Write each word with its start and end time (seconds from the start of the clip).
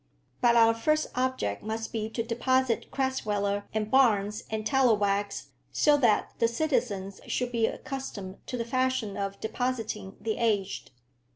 But 0.41 0.55
our 0.55 0.73
first 0.73 1.05
object 1.13 1.61
must 1.61 1.91
be 1.93 2.09
to 2.09 2.23
deposit 2.23 2.89
Crasweller 2.89 3.65
and 3.71 3.91
Barnes 3.91 4.45
and 4.49 4.65
Tallowax, 4.65 5.49
so 5.71 5.95
that 5.97 6.31
the 6.39 6.47
citizens 6.47 7.21
should 7.27 7.51
be 7.51 7.67
accustomed 7.67 8.37
to 8.47 8.57
the 8.57 8.65
fashion 8.65 9.15
of 9.15 9.39
depositing 9.39 10.17
the 10.19 10.37
aged. 10.39 10.89